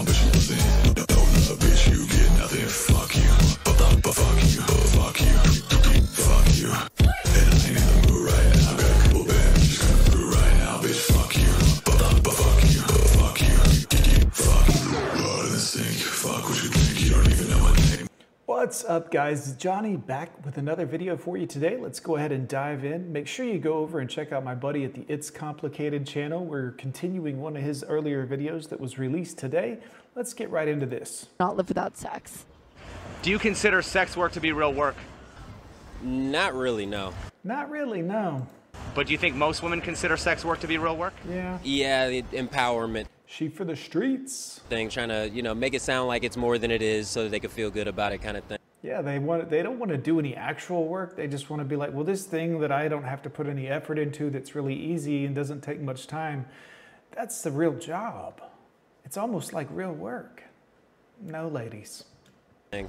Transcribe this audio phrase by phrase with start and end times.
[0.00, 1.09] accomplish nothing.
[18.80, 21.76] What's up guys, Johnny back with another video for you today.
[21.76, 23.12] Let's go ahead and dive in.
[23.12, 26.46] Make sure you go over and check out my buddy at the It's Complicated channel.
[26.46, 29.80] We're continuing one of his earlier videos that was released today.
[30.14, 31.26] Let's get right into this.
[31.38, 32.46] Not live without sex.
[33.20, 34.96] Do you consider sex work to be real work?
[36.02, 37.12] Not really, no.
[37.44, 38.46] Not really, no.
[38.94, 41.12] But do you think most women consider sex work to be real work?
[41.28, 41.58] Yeah.
[41.62, 44.62] Yeah, the empowerment She for the streets.
[44.70, 47.24] thing, trying to, you know, make it sound like it's more than it is so
[47.24, 48.56] that they can feel good about it kind of thing.
[48.82, 51.14] Yeah, they want they don't want to do any actual work.
[51.14, 53.46] They just want to be like, well, this thing that I don't have to put
[53.46, 56.46] any effort into that's really easy and doesn't take much time,
[57.14, 58.40] that's the real job.
[59.04, 60.44] It's almost like real work.
[61.20, 62.04] No, ladies.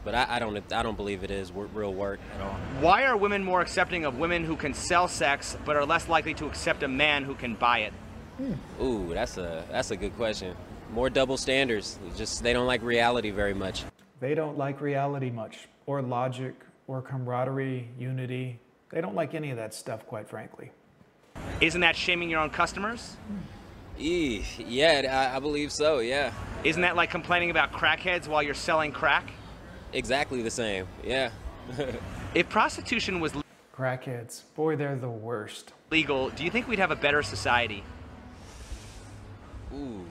[0.04, 2.56] But I, I don't I don't believe it is real work at all.
[2.82, 6.36] Why are women more accepting of women who can sell sex but are less likely
[6.36, 7.94] to accept a man who can buy it?
[8.38, 8.54] Hmm.
[8.82, 10.56] Ooh, that's a that's a good question.
[10.94, 11.98] More double standards.
[12.16, 13.84] Just they don't like reality very much.
[14.22, 16.54] They don't like reality much, or logic,
[16.88, 18.60] or camaraderie, unity.
[18.92, 20.72] They don't like any of that stuff, quite frankly.
[21.60, 23.18] Isn't that shaming your own customers?
[24.00, 26.00] Eeh, yeah, I, I believe so.
[26.00, 26.32] Yeah,
[26.64, 29.30] Isn't that like complaining about crackheads while you're selling crack?
[29.94, 30.88] exactly the same.
[31.04, 31.32] Yeah.
[32.34, 33.34] If prostitution was
[33.76, 35.74] Crackheads, boy, they're the worst.
[35.90, 37.84] legal, do you think we'd have a better society?
[39.76, 40.06] Ooh.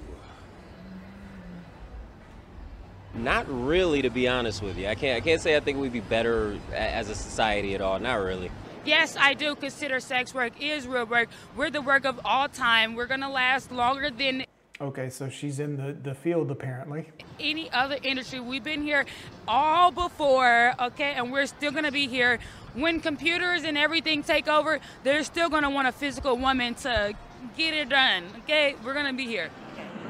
[3.14, 4.86] Not really, to be honest with you.
[4.86, 7.98] I can't I can't say I think we'd be better as a society at all.
[7.98, 8.50] Not really.
[8.84, 11.28] Yes, I do consider sex work is real work.
[11.56, 12.94] We're the work of all time.
[12.94, 14.44] We're gonna last longer than
[14.80, 17.04] Okay, so she's in the, the field apparently.
[17.38, 18.40] any other industry.
[18.40, 19.04] We've been here
[19.46, 22.38] all before, okay, and we're still gonna be here.
[22.72, 27.12] When computers and everything take over, they're still gonna want a physical woman to
[27.58, 28.24] get it done.
[28.44, 29.50] Okay, we're gonna be here.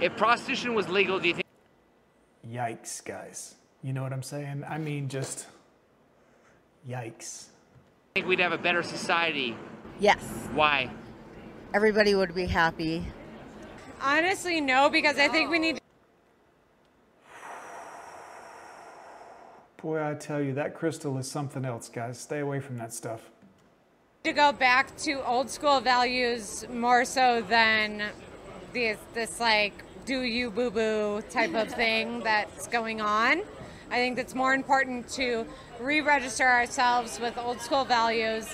[0.01, 1.47] If prostitution was legal, do you think
[2.51, 3.55] Yikes, guys.
[3.83, 4.65] You know what I'm saying?
[4.69, 5.47] I mean, just
[6.89, 7.47] yikes.
[7.47, 9.57] I think we'd have a better society?
[10.01, 10.23] Yes,
[10.55, 10.91] Why?
[11.73, 13.05] everybody would be happy.
[14.03, 15.79] Honestly, no, because I think we need
[19.81, 22.19] Boy, I tell you, that crystal is something else, guys.
[22.19, 23.31] Stay away from that stuff.
[24.25, 28.03] to go back to old school values more so than
[28.75, 29.73] this, this like
[30.05, 33.43] do you boo boo type of thing that's going on.
[33.91, 35.45] I think it's more important to
[35.81, 38.47] re register ourselves with old school values,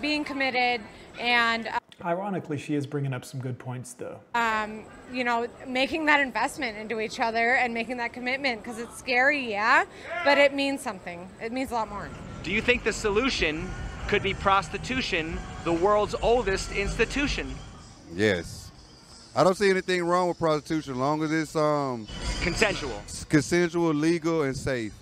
[0.00, 0.82] being committed,
[1.18, 1.68] and
[2.04, 4.18] Ironically, she is bringing up some good points, though.
[4.34, 8.98] um, you know, making that investment into each other and making that commitment because it's
[8.98, 9.84] scary, yeah,
[10.24, 11.28] but it means something.
[11.40, 12.08] It means a lot more.
[12.42, 13.70] Do you think the solution
[14.08, 17.54] could be prostitution, the world's oldest institution?
[18.14, 18.61] Yes.
[19.34, 22.06] I don't see anything wrong with prostitution as long as it's um
[22.42, 23.00] Consensual.
[23.28, 24.92] consensual, legal, and safe.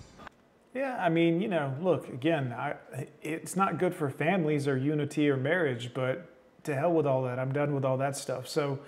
[0.75, 2.77] Yeah, I mean, you know, look, again, I,
[3.23, 6.31] it's not good for families or unity or marriage, but
[6.65, 7.41] to hell with all that.
[7.41, 8.47] I'm done with all that stuff.
[8.47, 8.79] So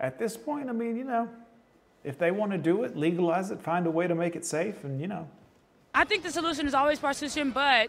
[0.00, 1.28] at this point, I mean, you know,
[2.04, 4.82] if they want to do it, legalize it, find a way to make it safe,
[4.84, 5.28] and, you know,
[5.96, 7.88] I think the solution is always prostitution, but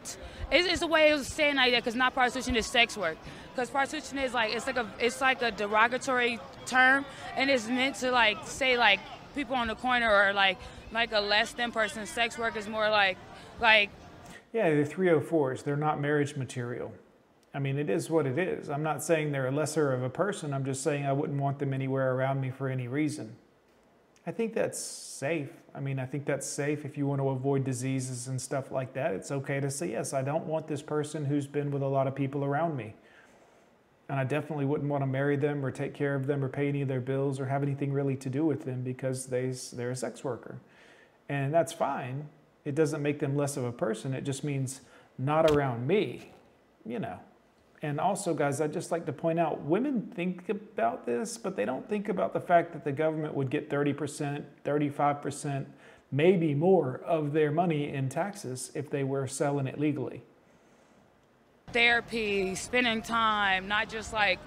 [0.49, 3.17] it's, it's a way of saying like that because not prostitution is sex work.
[3.53, 7.03] Because prostitution is like it's like a it's like a derogatory term,
[7.35, 9.01] and it's meant to like say like
[9.35, 10.57] people on the corner or like
[10.93, 12.05] like a less than person.
[12.05, 13.17] Sex work is more like
[13.59, 13.89] like
[14.53, 15.65] yeah, they're 304s.
[15.65, 16.93] They're not marriage material.
[17.53, 18.69] I mean, it is what it is.
[18.69, 20.53] I'm not saying they're a lesser of a person.
[20.53, 23.35] I'm just saying I wouldn't want them anywhere around me for any reason.
[24.27, 25.49] I think that's safe.
[25.73, 28.91] I mean, I think that's safe if you want to avoid diseases and stuff like
[28.93, 29.13] that.
[29.13, 32.07] It's okay to say, yes, I don't want this person who's been with a lot
[32.07, 32.93] of people around me.
[34.09, 36.67] And I definitely wouldn't want to marry them or take care of them or pay
[36.67, 39.91] any of their bills or have anything really to do with them because they, they're
[39.91, 40.59] a sex worker.
[41.29, 42.27] And that's fine.
[42.65, 44.13] It doesn't make them less of a person.
[44.13, 44.81] It just means
[45.17, 46.33] not around me,
[46.85, 47.19] you know.
[47.81, 51.65] And also, guys, I'd just like to point out women think about this, but they
[51.65, 55.65] don't think about the fact that the government would get 30%, 35%,
[56.11, 60.23] maybe more of their money in taxes if they were selling it legally.
[61.71, 64.39] therapy, spending time, not just like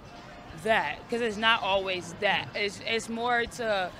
[0.64, 2.48] that, because it's not always that.
[2.54, 3.90] It's it's more to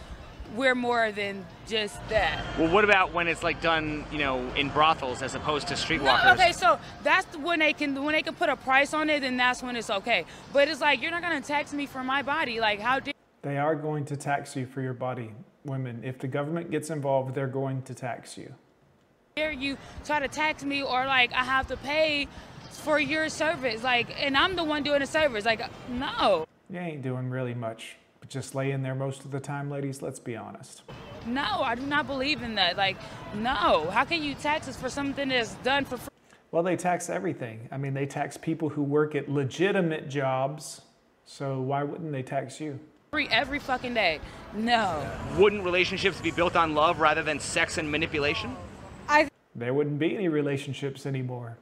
[0.55, 2.43] we're more than just that.
[2.59, 5.81] Well, what about when it's like done, you know, in brothels as opposed to No,
[5.81, 6.33] streetwalkers?
[6.35, 9.37] okay, so that's when they can when they can put a price on it, then
[9.37, 10.25] that's when it's okay.
[10.53, 12.61] But it's like you're not gonna tax me for my body.
[12.61, 15.31] Like how dare They are going to tax you for your body,
[15.65, 16.03] women.
[16.05, 18.53] If the government gets involved, they're going to tax you.
[19.37, 22.29] Here you try to tax me or like I have to pay
[22.71, 25.45] for your service, like, and I'm the one doing the service.
[25.45, 25.61] Like,
[25.91, 27.97] no, You ain't doing really much,
[28.33, 30.03] but lay in there most of the time, ladies.
[30.03, 30.83] Let's be honest.
[31.27, 32.77] no, I do not believe in that.
[32.77, 32.97] Like,
[33.35, 36.09] no, how can you tax us for something that's done for free?
[36.53, 37.69] Well, they tax everything.
[37.71, 40.83] I mean, they tax people who work at legitimate jobs.
[41.25, 42.79] So why wouldn't they tax you?
[43.11, 44.21] free every fucking day?
[44.55, 45.05] No.
[45.37, 48.57] Wouldn't relationships be built on love rather than sex and manipulation?
[49.09, 51.59] I There wouldn't be any relationships anymore.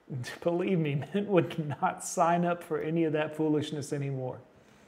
[0.42, 4.38] Believe me, men would not sign up for any of that foolishness anymore.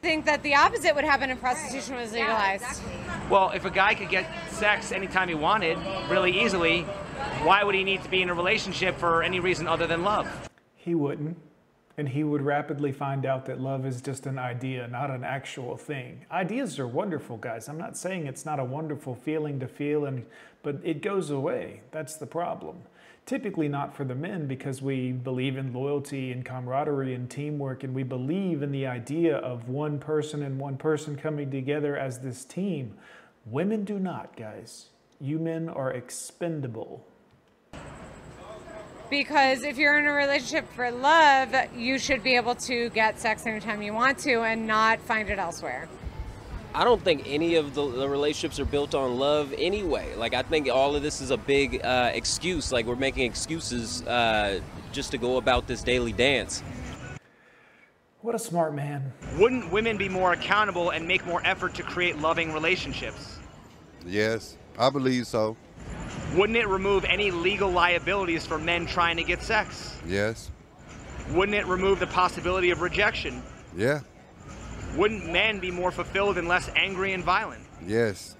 [0.04, 2.82] Think that the opposite would happen if prostitution was legalized.
[3.30, 5.78] Well, if a guy could get sex anytime he wanted,
[6.10, 6.82] really easily,
[7.42, 10.28] why would he need to be in a relationship for any reason other than love?
[10.76, 11.38] He wouldn't.
[11.96, 15.76] And he would rapidly find out that love is just an idea, not an actual
[15.78, 16.26] thing.
[16.30, 17.68] Ideas are wonderful, guys.
[17.68, 20.26] I'm not saying it's not a wonderful feeling to feel, and,
[20.62, 21.80] but it goes away.
[21.92, 22.82] That's the problem.
[23.26, 27.94] Typically, not for the men because we believe in loyalty and camaraderie and teamwork, and
[27.94, 32.44] we believe in the idea of one person and one person coming together as this
[32.44, 32.94] team.
[33.46, 34.90] Women do not, guys.
[35.20, 37.06] You men are expendable.
[39.08, 43.46] Because if you're in a relationship for love, you should be able to get sex
[43.46, 45.88] anytime you want to and not find it elsewhere.
[46.76, 50.16] I don't think any of the, the relationships are built on love anyway.
[50.16, 52.72] Like I think all of this is a big uh, excuse.
[52.72, 54.60] Like we're making excuses uh,
[54.90, 56.64] just to go about this daily dance.
[58.22, 59.12] What a smart man.
[59.38, 63.38] Wouldn't women be more accountable and make more effort to create loving relationships?
[64.04, 65.56] Yes, I believe so.
[66.34, 69.96] Wouldn't it remove any legal liabilities for men trying to get sex?
[70.06, 70.50] Yes.
[71.30, 73.42] Wouldn't it remove the possibility of rejection?
[73.76, 74.00] Yeah.
[74.96, 77.64] Wouldn't men be more fulfilled and less angry and violent?
[77.86, 78.36] Yes.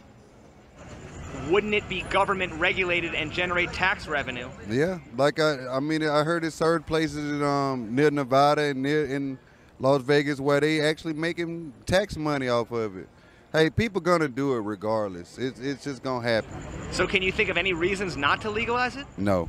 [1.50, 4.48] Wouldn't it be government regulated and generate tax revenue?
[4.68, 4.98] Yeah.
[5.16, 9.06] Like I, I mean, I heard it's certain places in, um, near Nevada and near
[9.06, 9.38] in
[9.80, 13.08] Las Vegas where they actually making tax money off of it.
[13.52, 15.38] Hey, people gonna do it regardless.
[15.38, 16.50] It's it's just gonna happen.
[16.92, 19.06] So, can you think of any reasons not to legalize it?
[19.16, 19.48] No.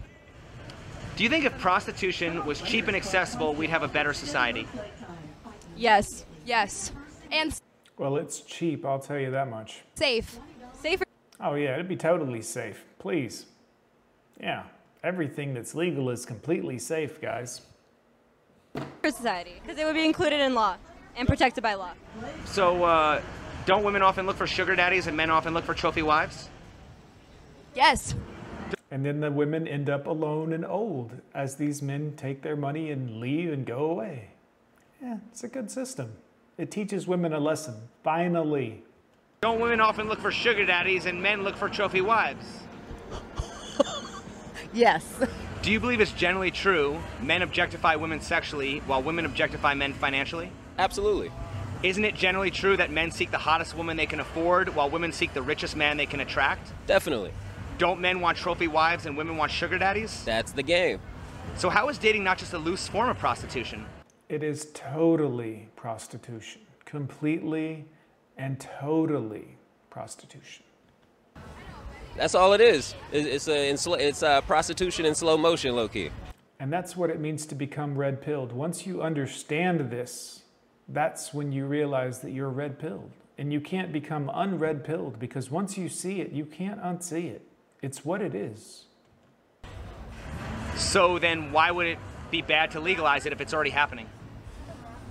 [1.15, 4.67] Do you think if prostitution was cheap and accessible, we'd have a better society?
[5.75, 6.25] Yes.
[6.45, 6.91] Yes.
[7.31, 7.53] And
[7.97, 9.81] Well, it's cheap, I'll tell you that much.
[9.95, 10.39] safe.
[10.81, 11.05] Safer
[11.39, 12.85] Oh, yeah, it'd be totally safe.
[12.99, 13.45] Please.
[14.39, 14.63] Yeah,
[15.03, 17.61] everything that's legal is completely safe, guys.
[19.01, 20.75] for society because it would be included in law
[21.15, 21.91] and protected by law.
[22.45, 23.21] So, uh,
[23.65, 26.49] don't women often look for sugar daddies and men often look for trophy wives?
[27.73, 28.15] Yes.
[28.91, 32.91] And then the women end up alone and old as these men take their money
[32.91, 34.29] and leave and go away.
[35.01, 36.13] Yeah, it's a good system.
[36.57, 38.81] It teaches women a lesson, finally.
[39.41, 42.45] Don't women often look for sugar daddies and men look for trophy wives?
[44.73, 45.05] Yes.
[45.61, 50.51] Do you believe it's generally true men objectify women sexually while women objectify men financially?
[50.77, 51.31] Absolutely.
[51.81, 55.13] Isn't it generally true that men seek the hottest woman they can afford while women
[55.13, 56.73] seek the richest man they can attract?
[56.87, 57.31] Definitely.
[57.77, 60.25] Don't men want trophy wives and women want sugar daddies?
[60.25, 60.99] That's the game.
[61.55, 63.85] So, how is dating not just a loose form of prostitution?
[64.27, 67.85] It is totally prostitution, completely
[68.37, 69.55] and totally
[69.91, 70.63] prostitution.
[72.17, 72.95] That's all it is.
[73.11, 76.09] It's a it's a prostitution in slow motion, low key.
[76.59, 78.51] And that's what it means to become red pilled.
[78.51, 80.43] Once you understand this,
[80.87, 83.11] that's when you realize that you're red pilled.
[83.37, 87.41] And you can't become unred pilled because once you see it, you can't unsee it.
[87.81, 88.85] It's what it is.
[90.77, 91.99] So, then why would it
[92.31, 94.07] be bad to legalize it if it's already happening?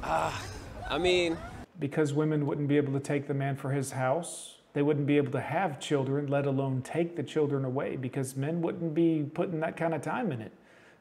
[0.06, 0.44] Ah,
[0.90, 1.38] I mean,
[1.78, 4.58] Because women wouldn't be able to take the man for his house.
[4.74, 8.60] They wouldn't be able to have children, let alone take the children away, because men
[8.60, 10.52] wouldn't be putting that kind of time in it.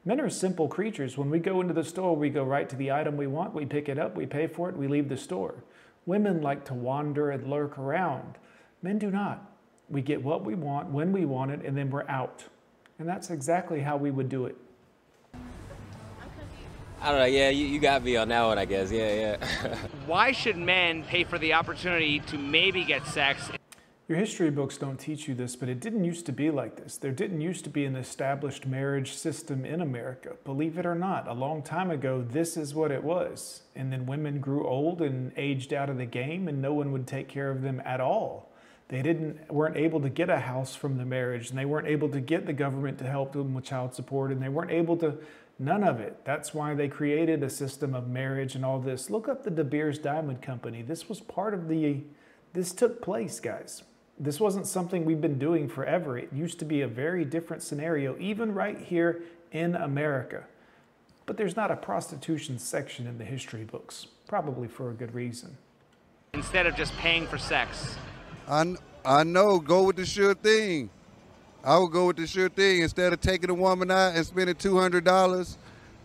[0.05, 1.17] Men are simple creatures.
[1.17, 3.65] When we go into the store, we go right to the item we want, we
[3.65, 5.55] pick it up, we pay for it, we leave the store.
[6.05, 8.37] Women like to wander and lurk around.
[8.81, 9.51] Men do not.
[9.89, 12.45] We get what we want when we want it, and then we're out.
[12.99, 14.55] And that's exactly how we would do it.
[17.03, 17.25] I don't know.
[17.25, 18.89] Yeah, you, you got me on that one, I guess.
[18.89, 19.75] Yeah, yeah.
[20.05, 23.51] Why should men pay for the opportunity to maybe get sex
[24.07, 26.95] Your history books don't teach you this, but it didn't used to be like this.
[26.95, 30.37] There didn't used to be an established marriage system in America.
[30.45, 33.63] Believe it or not, a long time ago, this is what it was.
[33.75, 37.05] And then women grew old and aged out of the game, and no one would
[37.05, 38.49] take care of them at all.
[38.87, 42.09] They didn't weren't able to get a house from the marriage, and they weren't able
[42.09, 45.17] to get the government to help them with child support, and they weren't able to
[45.63, 46.23] none of it.
[46.25, 49.09] That's why they created a system of marriage and all this.
[49.09, 50.81] Look up the De Beers Diamond Company.
[50.81, 52.01] This was part of the
[52.53, 53.83] This took place, guys.
[54.19, 56.17] This wasn't something we've been doing forever.
[56.17, 60.43] It used to be a very different scenario, even right here in America.
[61.25, 65.57] But there's not a prostitution section in the history books, probably for a good reason.
[66.33, 67.95] Instead of just paying for sex.
[68.47, 70.89] I, I know, go with the sure thing.
[71.63, 74.55] I would go with the sure thing instead of taking a woman out and spending
[74.55, 75.57] two hundred dollars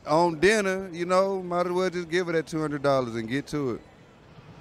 [0.07, 0.89] on dinner.
[0.93, 3.73] You know, might as well just give her that two hundred dollars and get to
[3.73, 3.81] it.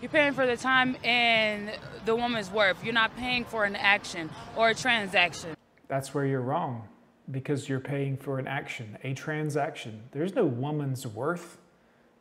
[0.02, 1.72] You're paying for the time and
[2.06, 2.84] the woman's worth.
[2.84, 5.56] You're not paying for an action or a transaction.
[5.88, 6.88] That's where you're wrong
[7.32, 10.04] because you're paying for an action, a transaction.
[10.12, 11.58] There's no woman's worth,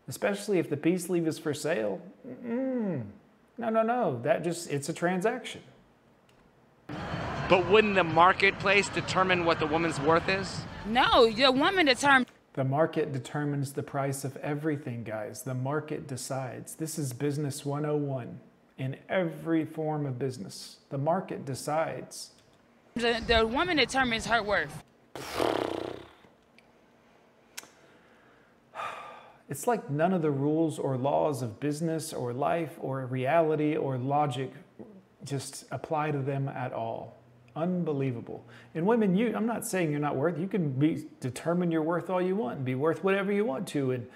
[0.08, 2.00] especially if the peace leave is for sale.
[2.26, 3.04] Mm-mm.
[3.58, 4.20] No, no, no.
[4.22, 5.62] That just, it's a transaction.
[7.48, 10.62] But wouldn't the marketplace determine what the woman's worth is?
[10.84, 12.26] No, the woman determines.
[12.54, 15.42] The market determines the price of everything, guys.
[15.42, 16.74] The market decides.
[16.74, 18.40] This is business 101
[18.78, 20.78] in every form of business.
[20.90, 22.30] The market decides.
[22.94, 24.82] The, the woman determines her worth.
[29.48, 33.96] It's like none of the rules or laws of business or life or reality or
[33.96, 34.50] logic
[35.22, 37.16] just apply to them at all.
[37.56, 38.44] Unbelievable.
[38.74, 40.38] And women, you I'm not saying you're not worth.
[40.38, 43.66] You can be determine your worth all you want and be worth whatever you want
[43.68, 44.06] to, and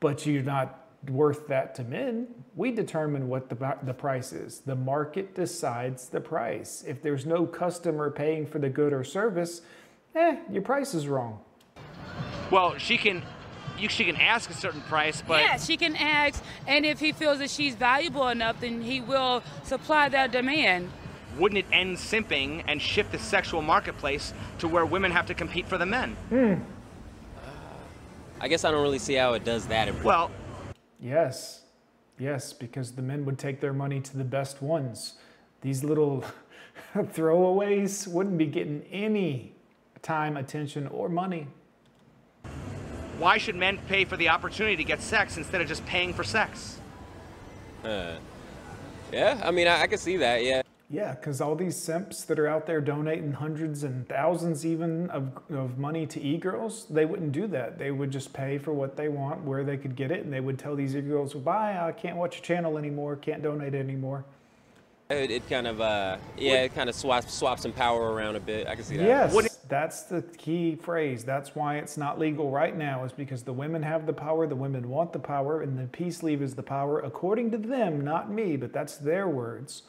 [0.00, 2.28] but you're not worth that to men.
[2.56, 4.60] We determine what the, the price is.
[4.60, 6.84] The market decides the price.
[6.86, 9.62] If there's no customer paying for the good or service,
[10.14, 11.40] eh, your price is wrong.
[12.50, 13.22] Well, she can
[13.78, 17.12] you, she can ask a certain price, but yeah, she can ask, and if he
[17.12, 20.90] feels that she's valuable enough, then he will supply that demand.
[21.38, 25.66] Wouldn't it end simping and shift the sexual marketplace to where women have to compete
[25.66, 26.16] for the men?
[26.30, 26.60] Mm.
[28.40, 30.02] I guess I don't really see how it does that.
[30.02, 30.30] Well,
[30.98, 31.62] yes,
[32.18, 35.14] yes, because the men would take their money to the best ones.
[35.60, 36.24] These little
[36.94, 39.54] throwaways wouldn't be getting any
[40.02, 41.48] time, attention, or money.
[43.18, 46.24] Why should men pay for the opportunity to get sex instead of just paying for
[46.24, 46.80] sex?
[47.84, 48.14] Uh,
[49.12, 50.62] yeah, I mean, I, I can see that, yeah.
[50.92, 55.30] Yeah, because all these simps that are out there donating hundreds and thousands even of,
[55.48, 57.78] of money to e-girls, they wouldn't do that.
[57.78, 60.40] They would just pay for what they want, where they could get it, and they
[60.40, 64.24] would tell these e-girls, bye, I can't watch your channel anymore, can't donate anymore.
[65.10, 68.40] It, it kind of, uh, yeah, it kind of swaps, swaps some power around a
[68.40, 68.66] bit.
[68.66, 69.04] I can see that.
[69.06, 71.22] Yes, that's the key phrase.
[71.22, 74.56] That's why it's not legal right now, is because the women have the power, the
[74.56, 78.28] women want the power, and the peace leave is the power, according to them, not
[78.28, 79.82] me, but that's their words.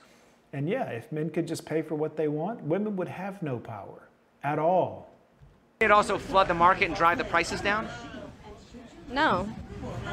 [0.54, 3.58] And yeah, if men could just pay for what they want, women would have no
[3.58, 4.10] power
[4.44, 5.10] at all.
[5.80, 7.88] It also flood the market and drive the prices down?
[9.12, 9.50] No.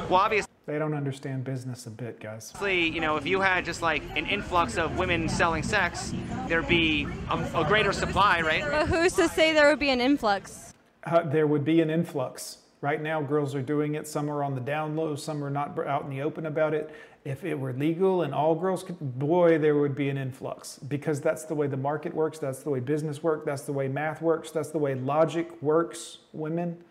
[0.08, 0.48] Well, obviously.
[0.66, 2.52] They don't understand business a bit, guys.
[2.62, 6.12] You know, if you had just like an influx of women selling sex,
[6.46, 8.62] there'd be a, a greater supply, right?
[8.62, 10.74] But who's to say there would be an influx?
[11.04, 12.58] Uh, there would be an influx.
[12.80, 14.06] Right now, girls are doing it.
[14.06, 16.94] Some are on the down low, some are not out in the open about it.
[17.28, 21.20] If it were legal and all girls could, boy, there would be an influx because
[21.20, 24.22] that's the way the market works, that's the way business works, that's the way math
[24.22, 26.82] works, that's the way logic works, women.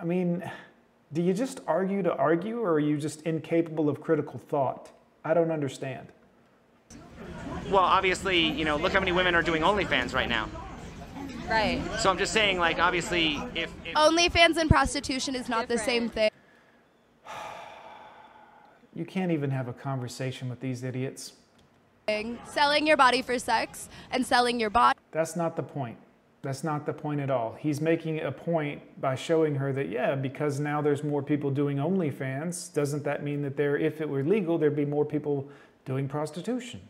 [0.00, 0.50] I mean,
[1.12, 4.90] do you just argue to argue or are you just incapable of critical thought?
[5.26, 6.08] I don't understand.
[7.68, 10.48] Well, obviously, you know, look how many women are doing OnlyFans right now.
[11.46, 11.82] Right.
[12.00, 16.08] So I'm just saying, like, obviously, if, if OnlyFans and prostitution is not the same
[16.08, 16.30] thing.
[18.94, 21.32] You can't even have a conversation with these idiots.
[22.44, 24.98] Selling your body for sex and selling your body.
[25.10, 25.96] That's not the point.
[26.42, 27.56] That's not the point at all.
[27.58, 31.78] He's making a point by showing her that, yeah, because now there's more people doing
[31.78, 35.48] OnlyFans, doesn't that mean that there, if it were legal, there'd be more people
[35.86, 36.82] doing prostitution?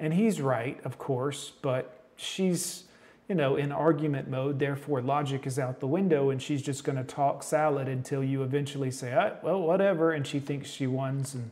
[0.00, 2.85] And he's right, of course, but she's,
[3.28, 6.96] you know, in argument mode, therefore logic is out the window, and she's just going
[6.96, 11.24] to talk salad until you eventually say, ah, well, whatever, and she thinks she won
[11.34, 11.50] and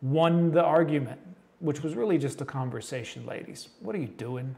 [0.00, 1.20] won the argument,
[1.58, 3.68] which was really just a conversation, ladies.
[3.80, 4.54] What are you doing?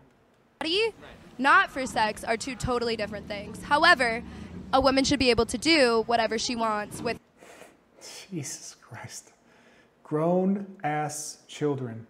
[0.60, 0.92] Body,
[1.38, 3.62] not for sex, are two totally different things.
[3.62, 4.22] However,
[4.74, 7.18] a woman should be able to do whatever she wants with.
[8.30, 9.32] Jesus Christ.
[10.04, 12.06] Grown ass children.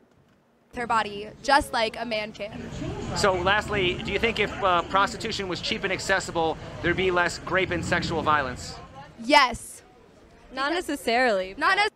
[0.77, 2.63] Her body, just like a man can.
[3.17, 7.41] So, lastly, do you think if uh, prostitution was cheap and accessible, there'd be less
[7.41, 8.77] rape and sexual violence?
[9.25, 9.83] Yes.
[10.53, 11.55] Not necessarily.
[11.59, 11.91] Not as.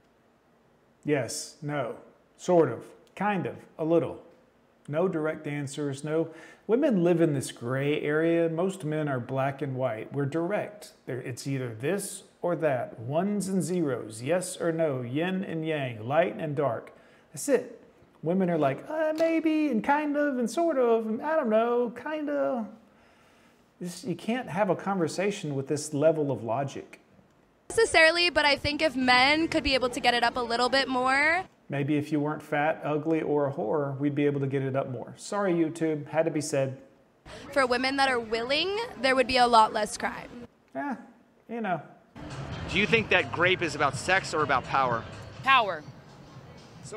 [1.04, 1.96] Yes, no,
[2.36, 4.20] sort of, kind of, a little.
[4.88, 6.30] No direct answers, no.
[6.66, 8.48] Women live in this gray area.
[8.48, 10.12] Most men are black and white.
[10.12, 10.94] We're direct.
[11.06, 16.36] It's either this or that, ones and zeros, yes or no, yin and yang, light
[16.38, 16.92] and dark.
[17.32, 17.83] That's it.
[18.24, 21.92] Women are like, uh, maybe, and kind of, and sort of, and I don't know,
[21.94, 22.66] kind of.
[24.02, 27.00] You can't have a conversation with this level of logic.
[27.68, 30.70] Necessarily, but I think if men could be able to get it up a little
[30.70, 31.44] bit more.
[31.68, 34.74] Maybe if you weren't fat, ugly, or a whore, we'd be able to get it
[34.74, 35.12] up more.
[35.18, 36.78] Sorry, YouTube, had to be said.
[37.52, 40.30] For women that are willing, there would be a lot less crime.
[40.74, 40.96] Yeah,
[41.50, 41.82] you know.
[42.70, 45.04] Do you think that grape is about sex or about power?
[45.42, 45.84] Power.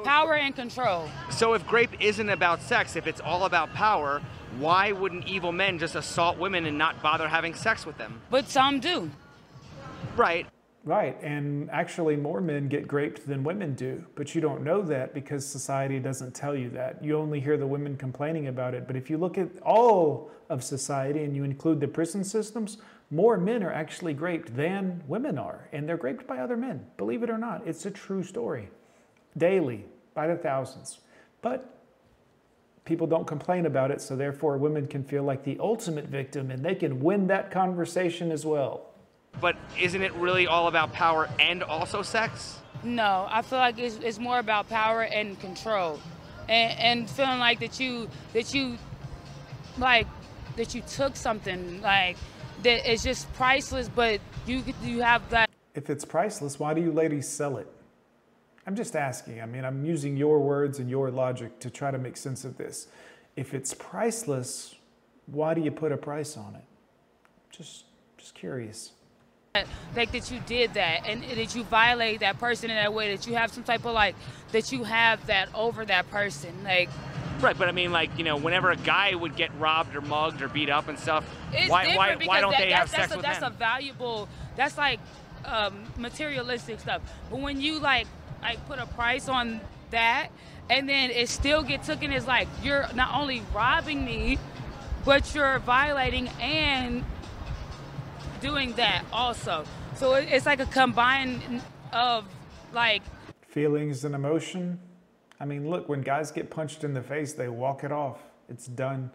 [0.04, 1.10] Power and control.
[1.30, 4.22] So if grape isn't about sex, if it's all about power,
[4.60, 8.22] why wouldn't evil men just assault women and not bother having sex with them?
[8.30, 9.10] But some do.
[10.16, 10.48] Right.
[10.84, 15.14] Right, and actually, more men get graped than women do, but you don't know that
[15.14, 17.04] because society doesn't tell you that.
[17.04, 18.88] You only hear the women complaining about it.
[18.88, 22.78] But if you look at all of society and you include the prison systems,
[23.12, 26.86] more men are actually graped than women are, and they're graped by other men.
[26.96, 28.70] Believe it or not, it's a true story.
[29.38, 31.00] Daily, by the thousands.
[31.42, 31.78] But
[32.86, 36.64] people don't complain about it, so therefore women can feel like the ultimate victim and
[36.64, 38.88] they can win that conversation as well.
[39.40, 42.60] But isn't it really all about power and also sex?
[42.84, 46.00] No, I feel like it's, it's more about power and control,
[46.48, 48.78] and, and feeling like that you that you
[49.78, 50.08] like
[50.56, 52.18] that you took something like
[52.64, 55.50] that it's just priceless, but you you have that.
[55.76, 57.68] If it's priceless, why do you ladies sell it?
[58.68, 59.42] I'm just asking.
[59.42, 62.58] I mean, I'm using your words and your logic to try to make sense of
[62.58, 62.88] this.
[63.38, 64.76] If it's priceless,
[65.26, 66.66] why do you put a price on it?
[67.50, 67.86] Just
[68.18, 68.92] just curious
[69.96, 73.26] like that you did that and that you violate that person in that way that
[73.28, 74.16] you have some type of like
[74.52, 76.90] that you have that over that person like
[77.42, 80.42] right but i mean like you know whenever a guy would get robbed or mugged
[80.42, 83.18] or beat up and stuff it's why why, why don't that, they have sex a,
[83.18, 83.52] with that's them?
[83.52, 85.00] a valuable that's like
[85.46, 88.08] um, materialistic stuff but when you like
[88.48, 89.60] like put a price on
[89.92, 90.30] that
[90.70, 94.38] and then it still get taken as like you're not only robbing me
[95.04, 97.04] but you're violating and
[98.42, 99.64] doing that also.
[99.96, 102.26] So it's like a combine of
[102.74, 103.02] like
[103.48, 104.80] feelings and emotion.
[105.40, 108.20] I mean, look, when guys get punched in the face, they walk it off.
[108.50, 109.12] It's done.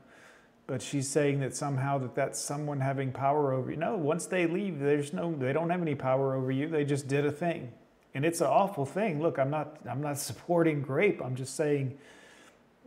[0.66, 3.76] But she's saying that somehow that that's someone having power over you.
[3.76, 6.68] No, once they leave, there's no they don't have any power over you.
[6.68, 7.72] They just did a thing.
[8.14, 9.22] And it's an awful thing.
[9.22, 11.22] Look, I'm not I'm not supporting grape.
[11.22, 11.96] I'm just saying,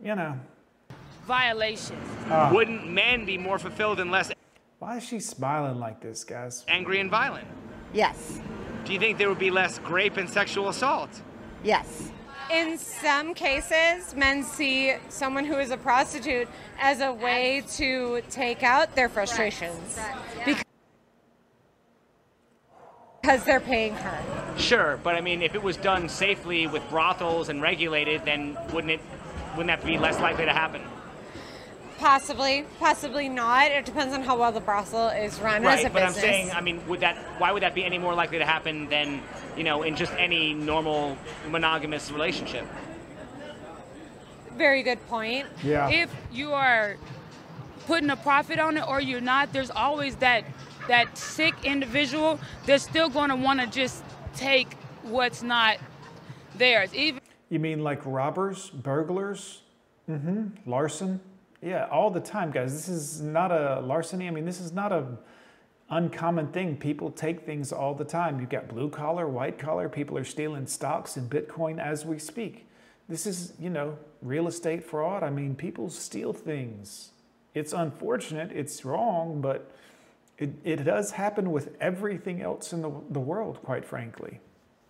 [0.02, 0.38] you know,
[1.26, 2.06] violations.
[2.30, 4.30] Uh, Wouldn't men be more fulfilled and less
[4.78, 6.64] why is she smiling like this, guys?
[6.68, 7.48] Angry and violent.
[7.94, 8.40] Yes.
[8.84, 11.08] Do you think there would be less grape and sexual assault?
[11.64, 12.10] Yes.
[12.52, 16.46] In some cases, men see someone who is a prostitute
[16.78, 19.98] as a way to take out their frustrations.
[20.44, 20.65] Because
[23.26, 24.56] because they're paying her.
[24.56, 28.92] Sure, but I mean, if it was done safely with brothels and regulated, then wouldn't
[28.92, 29.00] it?
[29.56, 30.80] Wouldn't that be less likely to happen?
[31.98, 33.70] Possibly, possibly not.
[33.72, 36.16] It depends on how well the brothel is run right, as a but business.
[36.16, 37.16] I'm saying, I mean, would that?
[37.38, 39.20] Why would that be any more likely to happen than
[39.56, 42.64] you know in just any normal monogamous relationship?
[44.52, 45.46] Very good point.
[45.64, 45.88] Yeah.
[45.88, 46.96] If you are
[47.86, 50.44] putting a profit on it or you're not, there's always that
[50.88, 54.02] that sick individual they're still going to want to just
[54.34, 55.78] take what's not
[56.56, 56.94] theirs.
[56.94, 59.62] Even you mean like robbers, burglars,
[60.10, 60.48] mm-hmm?
[61.62, 62.72] Yeah, all the time, guys.
[62.72, 64.28] This is not a larceny.
[64.28, 65.06] I mean, this is not a
[65.90, 66.76] uncommon thing.
[66.76, 68.40] People take things all the time.
[68.40, 69.88] You've got blue collar, white collar.
[69.88, 72.66] People are stealing stocks and Bitcoin as we speak.
[73.08, 75.22] This is, you know, real estate fraud.
[75.22, 77.10] I mean, people steal things.
[77.54, 78.50] It's unfortunate.
[78.52, 79.70] It's wrong, but
[80.38, 84.40] it, it does happen with everything else in the, the world, quite frankly.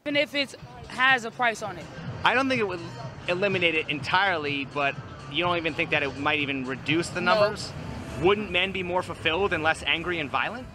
[0.05, 0.55] Even if it
[0.89, 1.85] has a price on it.
[2.25, 2.81] I don't think it would
[3.29, 4.95] eliminate it entirely, but
[5.33, 7.73] you don't even think that it might even reduce the numbers?
[8.21, 8.27] No.
[8.27, 10.67] Wouldn't men be more fulfilled and less angry and violent?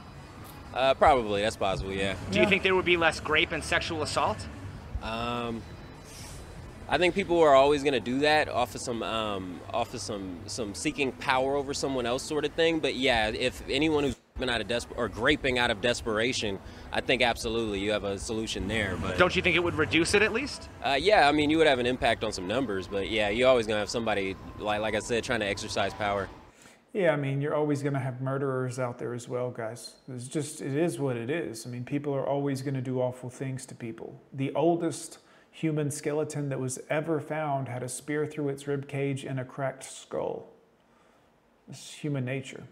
[0.73, 1.91] Uh, probably, that's possible.
[1.91, 2.15] Yeah.
[2.29, 2.43] Do yeah.
[2.43, 4.37] you think there would be less grape and sexual assault?
[5.01, 5.61] Um,
[6.87, 10.01] I think people are always going to do that off of some um, off of
[10.01, 12.79] some some seeking power over someone else sort of thing.
[12.79, 16.59] But yeah, if anyone who's been out of desper- or graping out of desperation,
[16.91, 18.97] I think absolutely you have a solution there.
[19.01, 20.69] But don't you think it would reduce it at least?
[20.83, 23.49] Uh, yeah, I mean you would have an impact on some numbers, but yeah, you're
[23.49, 26.29] always gonna have somebody like like I said trying to exercise power.
[26.93, 29.95] Yeah, I mean you're always gonna have murderers out there as well, guys.
[30.07, 31.65] It's just it is what it is.
[31.65, 34.19] I mean people are always gonna do awful things to people.
[34.33, 35.19] The oldest
[35.51, 39.45] human skeleton that was ever found had a spear through its rib cage and a
[39.45, 40.47] cracked skull.
[41.69, 42.63] It's human nature.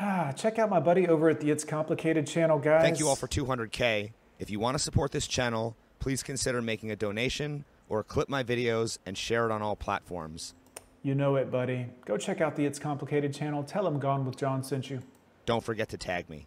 [0.00, 2.82] Ah, check out my buddy over at the It's Complicated channel, guys.
[2.82, 4.12] Thank you all for 200K.
[4.38, 8.42] If you want to support this channel, please consider making a donation or clip my
[8.42, 10.54] videos and share it on all platforms.
[11.02, 11.86] You know it, buddy.
[12.04, 13.62] Go check out the It's Complicated channel.
[13.62, 15.00] Tell them Gone with John sent you.
[15.46, 16.46] Don't forget to tag me.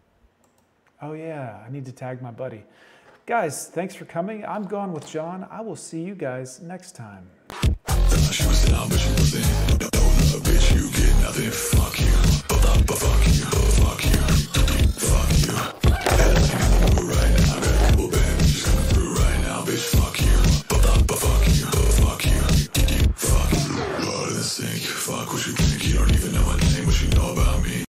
[1.02, 2.64] Oh, yeah, I need to tag my buddy.
[3.26, 4.44] Guys, thanks for coming.
[4.44, 5.46] I'm Gone with John.
[5.50, 7.28] I will see you guys next time.